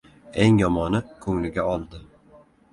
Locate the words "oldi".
1.77-2.05